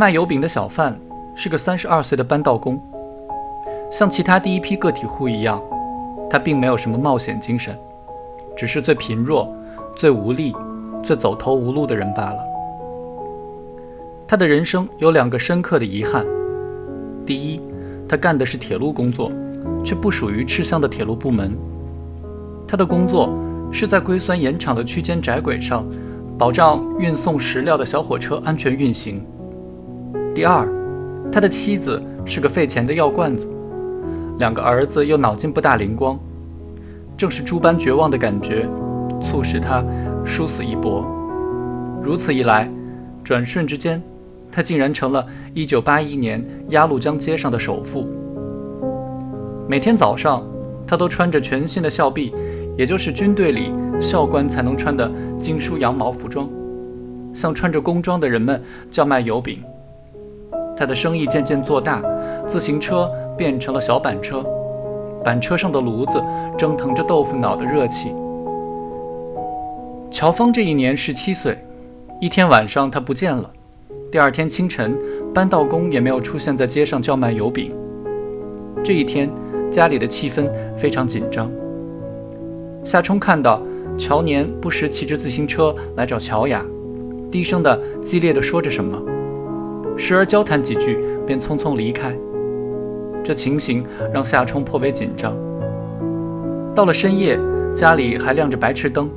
[0.00, 0.98] 卖油饼的小贩
[1.36, 2.80] 是个三十二岁的搬道工，
[3.92, 5.60] 像其他第一批个体户一样，
[6.30, 7.78] 他并没有什么冒险精神，
[8.56, 9.54] 只是最贫弱、
[9.94, 10.54] 最无力、
[11.02, 12.38] 最走投无路的人罢了。
[14.26, 16.24] 他的人生有两个深刻的遗憾：
[17.26, 17.60] 第一，
[18.08, 19.30] 他干的是铁路工作，
[19.84, 21.52] 却不属于吃香的铁路部门。
[22.66, 23.28] 他的工作
[23.70, 25.84] 是在硅酸盐厂的区间窄轨上，
[26.38, 29.22] 保障运送石料的小火车安全运行。
[30.32, 30.66] 第二，
[31.32, 33.48] 他的妻子是个费钱的药罐子，
[34.38, 36.18] 两个儿子又脑筋不大灵光，
[37.16, 38.68] 正是诸般绝望的感觉，
[39.22, 39.84] 促使他
[40.24, 41.04] 殊死一搏。
[42.02, 42.70] 如此一来，
[43.24, 44.00] 转瞬之间，
[44.52, 48.06] 他竟然成了一九八一年鸭绿江街上的首富。
[49.68, 50.42] 每天早上，
[50.86, 52.32] 他都穿着全新的校臂。
[52.78, 56.48] 也就是军队里校官才能穿的精梳羊毛服装，
[57.34, 59.58] 像穿着工装的人们叫卖油饼。
[60.80, 62.02] 他的生意渐渐做大，
[62.48, 64.42] 自行车变成了小板车，
[65.22, 66.24] 板车上的炉子
[66.56, 68.14] 蒸腾着豆腐脑的热气。
[70.10, 71.58] 乔峰这一年十七岁，
[72.18, 73.50] 一天晚上他不见了，
[74.10, 74.98] 第二天清晨
[75.34, 77.76] 搬道工也没有出现在街上叫卖油饼。
[78.82, 79.30] 这一天
[79.70, 81.50] 家里的气氛非常紧张。
[82.82, 83.60] 夏冲看到
[83.98, 86.64] 乔年不时骑着自行车来找乔雅，
[87.30, 88.98] 低声的、激烈的说着什么，
[90.00, 92.12] 时而交谈几句便匆匆离开。
[93.22, 95.36] 这情形让夏冲颇为紧张。
[96.74, 97.38] 到了深夜，
[97.76, 99.10] 家里还亮着白炽灯，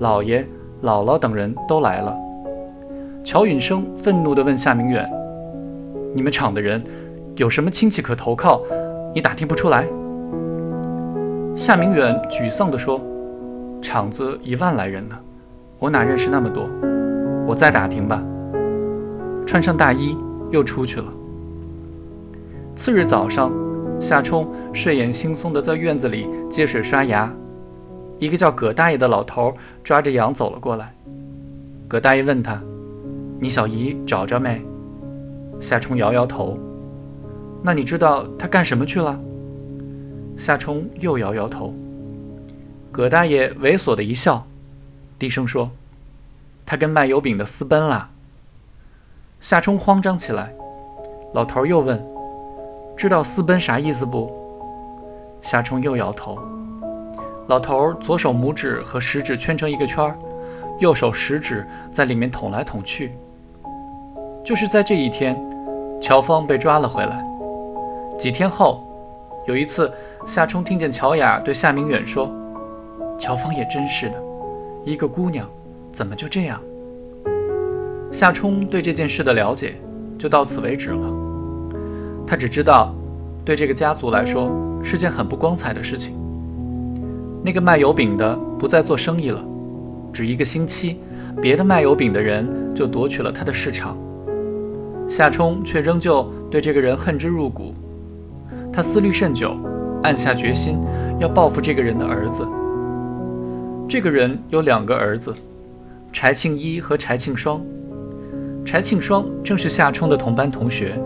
[0.00, 0.46] 姥爷、
[0.82, 2.16] 姥姥等人都来了。
[3.24, 5.04] 乔允生愤怒地问夏明远
[6.14, 6.80] ：“你们厂的人
[7.34, 8.62] 有什么亲戚可投靠？
[9.14, 9.84] 你打听不出来？”
[11.56, 13.00] 夏明远沮丧地说
[13.82, 15.16] ：“厂子一万来人呢，
[15.80, 16.68] 我哪认识那么多？
[17.46, 18.22] 我再打听吧。”
[19.46, 20.16] 穿上大衣
[20.50, 21.12] 又出去了。
[22.76, 23.52] 次日早上，
[24.00, 27.32] 夏冲睡眼惺忪地在院子里接水刷牙，
[28.18, 30.92] 一个叫葛大爷的老头抓着羊走了过来。
[31.86, 32.60] 葛大爷问他
[33.38, 34.60] ：“你小姨找着没？”
[35.60, 36.58] 夏冲摇摇头。
[37.62, 39.18] 那你知道他干什么去了？
[40.36, 41.72] 夏冲又摇摇头，
[42.90, 44.46] 葛大爷猥琐的一笑，
[45.18, 45.70] 低声说
[46.66, 48.10] ：“他跟卖油饼的私奔了。”
[49.44, 50.50] 夏冲慌张起来，
[51.34, 52.02] 老头又问
[52.96, 54.32] ：“知道私奔啥意思不？”
[55.44, 56.38] 夏冲又摇头。
[57.46, 60.16] 老头左手拇指和食指圈成一个圈
[60.78, 63.12] 右手食指在里面捅来捅去。
[64.42, 65.38] 就是在这一天，
[66.00, 67.22] 乔峰被抓了回来。
[68.18, 68.82] 几天后，
[69.46, 69.92] 有一次。
[70.26, 72.32] 夏冲听见乔雅对夏明远说
[73.20, 74.16] ：“乔芳也真是的，
[74.84, 75.46] 一个姑娘，
[75.92, 76.58] 怎么就这样？”
[78.14, 79.74] 夏冲对这件事的了解
[80.16, 81.12] 就到此为止了。
[82.24, 82.94] 他只知道，
[83.44, 84.48] 对这个家族来说
[84.84, 86.14] 是件很不光彩的事情。
[87.44, 89.44] 那个卖油饼的不再做生意了，
[90.12, 90.96] 只一个星期，
[91.42, 93.96] 别的卖油饼的人就夺取了他的市场。
[95.08, 97.74] 夏冲却仍旧对这个人恨之入骨，
[98.72, 99.56] 他思虑甚久。
[100.04, 100.78] 暗下决心
[101.18, 102.46] 要报复这个人的儿子。
[103.88, 105.34] 这个人有两个儿子，
[106.12, 107.60] 柴庆一和柴庆双。
[108.74, 110.98] 柴庆双正是夏冲的同班同学。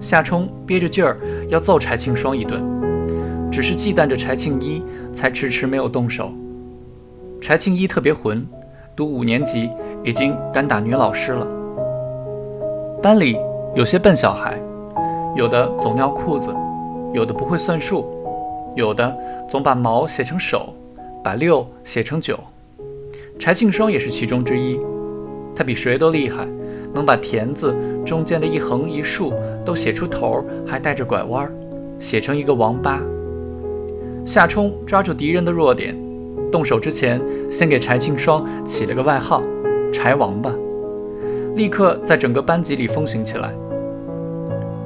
[0.00, 1.18] 夏冲憋着劲儿
[1.50, 2.62] 要揍柴庆双一顿，
[3.52, 4.82] 只是忌惮着柴庆一，
[5.14, 6.32] 才迟迟没有动手。
[7.42, 8.42] 柴庆一特别混，
[8.96, 9.68] 读五年级
[10.02, 11.46] 已经敢打女老师了。
[13.02, 13.36] 班里
[13.74, 14.58] 有些笨小孩，
[15.36, 16.48] 有的总尿裤子。
[17.12, 18.06] 有的不会算数，
[18.74, 19.14] 有的
[19.50, 20.72] 总把毛写成手，
[21.22, 22.40] 把六写成九。
[23.38, 24.80] 柴庆双也是其中之一，
[25.54, 26.46] 他比谁都厉害，
[26.94, 27.74] 能把田字
[28.04, 29.32] 中间的一横一竖
[29.64, 31.50] 都写出头，还带着拐弯，
[31.98, 33.00] 写成一个王八。
[34.24, 35.96] 夏冲抓住敌人的弱点，
[36.52, 37.20] 动手之前
[37.50, 39.42] 先给柴庆双起了个外号
[39.92, 40.52] “柴王八”，
[41.56, 43.52] 立刻在整个班级里风行起来。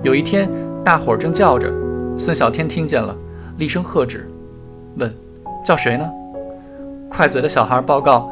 [0.02, 0.48] 有一天，
[0.84, 1.72] 大伙儿正叫着。
[2.16, 3.14] 孙小天听见了，
[3.58, 4.28] 厉声喝止，
[4.98, 5.12] 问
[5.66, 6.08] ：“叫谁呢？”
[7.10, 8.30] 快嘴的小孩报告：“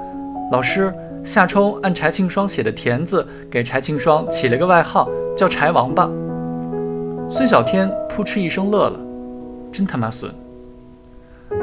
[0.52, 0.92] 老师，
[1.24, 6.10] 夏冲按柴庆双写的田字给柴庆双起了个外号，叫柴王八。”
[7.30, 8.98] 孙小天扑哧一声乐了
[9.72, 10.30] ：“真他妈损！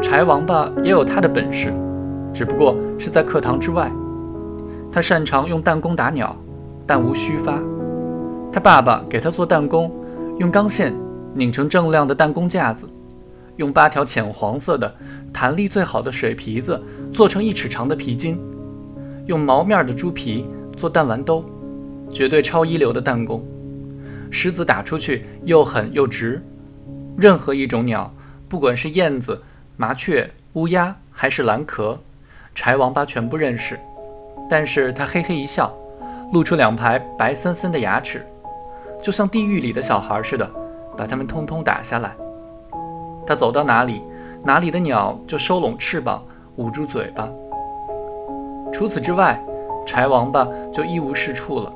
[0.02, 1.74] 柴王八也有他的本事，
[2.34, 3.92] 只不过是在课堂之外。
[4.92, 6.36] 他擅长用弹弓打鸟，
[6.88, 7.60] 弹无虚发。
[8.52, 9.92] 他爸爸给他做弹弓，
[10.40, 10.94] 用钢线。”
[11.36, 12.90] 拧成锃亮的弹弓架子，
[13.58, 14.92] 用八条浅黄色的、
[15.32, 16.82] 弹力最好的水皮子
[17.14, 18.36] 做成一尺长的皮筋，
[19.30, 20.44] 用毛面的猪皮
[20.76, 21.46] 做弹丸兜，
[22.12, 23.46] 绝对超一流的弹弓。
[24.32, 26.42] 狮子打出去又狠又直，
[27.16, 28.12] 任何一种鸟，
[28.50, 29.40] 不管是燕子、
[29.78, 32.00] 麻雀、乌鸦还是蓝壳，
[32.56, 33.80] 柴王八全部认识。
[34.50, 35.72] 但是他嘿嘿一笑，
[36.34, 38.26] 露出两排白森森的牙齿，
[39.04, 40.50] 就像地狱里的小孩似的，
[40.98, 42.16] 把它们通通打下来。
[43.28, 44.02] 他走到哪里，
[44.44, 46.26] 哪里的鸟就收拢翅膀，
[46.56, 47.30] 捂住嘴巴。
[48.80, 49.38] 除此之外，
[49.86, 51.70] 柴王八就一无是处了。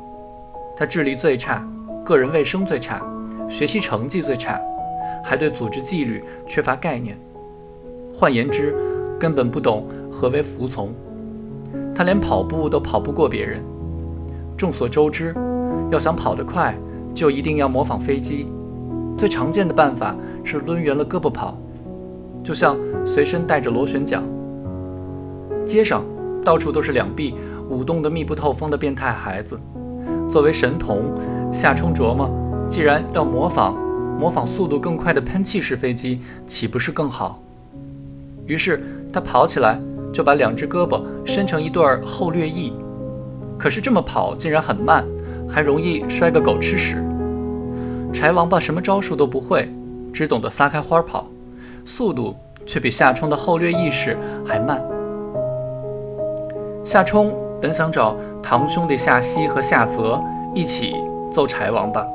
[0.74, 1.62] 他智力最差。
[2.06, 3.02] 个人卫生最差，
[3.50, 4.58] 学习成绩最差，
[5.22, 7.18] 还对组织纪律缺乏概念。
[8.18, 8.74] 换言之，
[9.20, 10.94] 根本不懂何为服从。
[11.94, 13.62] 他连跑步都跑不过别人。
[14.58, 15.36] 众所周知，
[15.92, 16.74] 要想跑得快，
[17.14, 18.48] 就一定要模仿飞机。
[19.18, 20.16] 最常见的办法
[20.46, 21.58] 是抡圆了胳膊跑，
[22.46, 24.24] 就像随身带着螺旋桨。
[25.66, 26.02] 街上
[26.44, 27.34] 到处都是两臂
[27.70, 29.60] 舞动得密不透风的变态孩子。
[30.32, 31.04] 作为神童。
[31.54, 32.28] 夏冲琢磨，
[32.68, 33.76] 既然要模仿，
[34.20, 37.40] 模仿速度更快的喷气式飞机，岂不是更好？
[38.48, 39.80] 于是他跑起来，
[40.12, 42.74] 就把两只胳膊伸成一对后掠翼。
[43.60, 45.06] 可是这么跑竟然很慢，
[45.48, 46.96] 还容易摔个狗吃屎。
[48.12, 49.70] 柴王八什么招数都不会，
[50.12, 51.28] 只懂得撒开花跑，
[51.86, 52.36] 速度
[52.66, 54.84] 却比夏冲的后掠翼式还慢。
[56.84, 60.22] 夏冲本想找堂兄弟夏曦和夏泽
[60.54, 60.94] 一起。
[61.34, 62.06] 揍柴王八，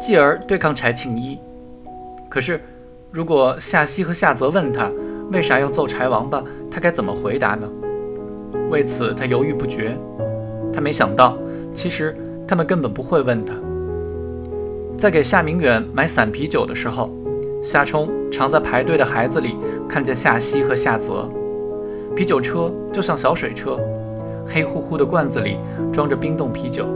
[0.00, 1.38] 继而对抗柴庆一。
[2.30, 2.58] 可是，
[3.10, 4.90] 如果夏曦和夏泽问他
[5.30, 7.68] 为啥要揍柴王八，他该怎么回答呢？
[8.70, 9.94] 为此，他犹豫不决。
[10.72, 11.36] 他没想到，
[11.74, 12.16] 其实
[12.48, 13.52] 他们根本不会问他。
[14.96, 17.10] 在给夏明远买散啤酒的时候，
[17.62, 19.54] 夏冲常在排队的孩子里
[19.86, 21.28] 看见夏曦和夏泽。
[22.16, 23.78] 啤酒车就像小水车，
[24.46, 25.58] 黑乎乎的罐子里
[25.92, 26.86] 装着冰冻啤酒。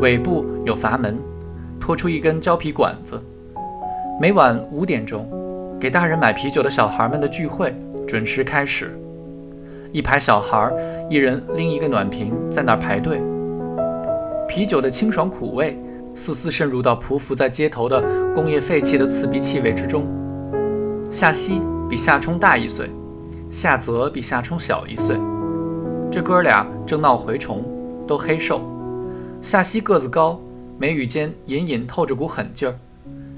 [0.00, 1.18] 尾部有阀门，
[1.78, 3.20] 拖出一根胶皮管子。
[4.20, 5.28] 每晚五点钟，
[5.80, 7.74] 给大人买啤酒的小孩们的聚会
[8.06, 8.98] 准时开始。
[9.92, 10.72] 一排小孩，
[11.10, 13.20] 一人拎一个暖瓶，在那儿排队。
[14.48, 15.76] 啤酒的清爽苦味，
[16.14, 18.02] 丝丝渗入到匍匐在街头的
[18.34, 20.06] 工业废弃的刺鼻气味之中。
[21.10, 22.88] 夏曦比夏冲大一岁，
[23.50, 25.16] 夏泽比夏冲小一岁。
[26.12, 27.64] 这哥俩正闹蛔虫，
[28.04, 28.60] 都黑瘦。
[29.40, 30.40] 夏曦个子高，
[30.76, 32.74] 眉宇间隐隐透着股狠劲儿；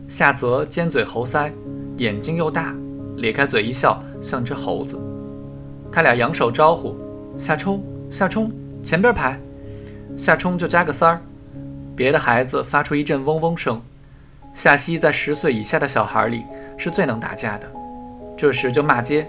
[0.08, 1.52] 夏泽尖嘴猴腮，
[1.98, 2.74] 眼睛又大，
[3.16, 4.98] 咧开嘴一笑像只猴子。
[5.92, 6.96] 他俩扬手招呼
[7.36, 8.50] ：“夏冲，夏冲，
[8.82, 9.38] 前边排。”
[10.16, 11.20] 夏冲就加个三儿。
[11.94, 13.78] 别的孩子发出一阵嗡嗡声。
[14.54, 16.42] 夏曦在十岁以下的小孩里
[16.78, 17.66] 是最能打架的，
[18.34, 19.26] 这时就骂街：“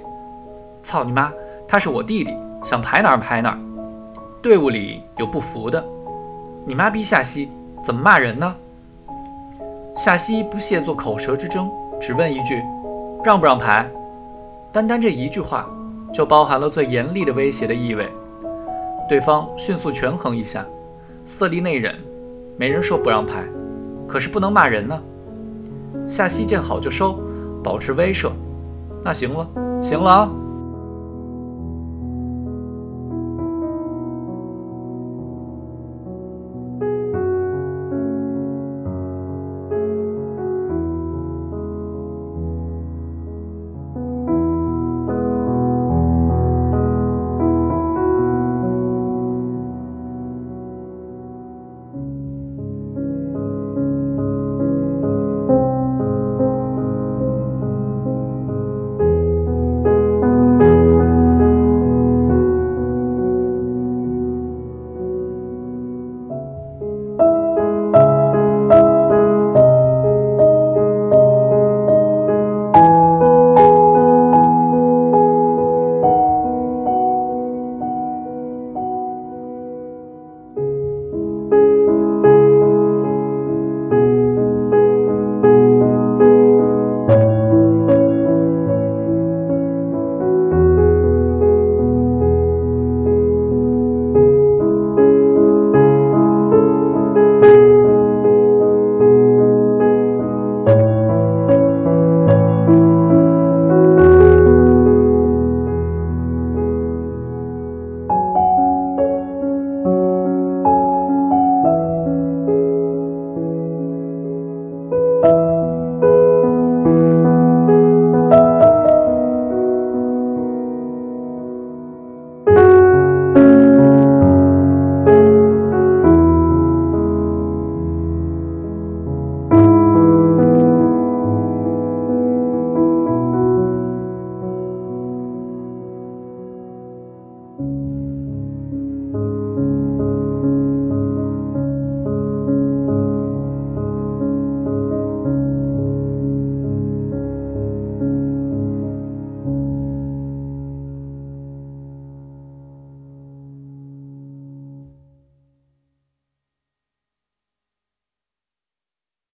[0.82, 1.30] 操你妈！
[1.68, 3.60] 他是我弟弟，想排哪儿排哪儿。”
[4.42, 5.84] 队伍里有不服的。
[6.66, 7.50] 你妈逼夏曦
[7.86, 8.56] 怎么骂人呢？
[9.96, 11.70] 夏曦不屑做口舌之争，
[12.02, 12.62] 只问一句
[13.24, 13.90] ：“让不让排？”
[14.74, 15.70] 单单这一句话，
[16.14, 18.10] 就包含了最严厉的威胁的意味。
[19.08, 20.66] 对方迅速权衡一下，
[21.26, 21.94] 色厉内荏，
[22.58, 23.44] 没人说不让排，
[24.08, 25.00] 可是不能骂人呢。
[26.08, 27.20] 夏曦见好就收，
[27.64, 28.32] 保持威慑。
[29.04, 29.48] 那行了，
[29.84, 30.30] 行了啊。